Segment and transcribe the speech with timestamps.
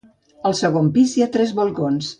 [0.49, 2.09] Al segon pis hi ha tres balcons.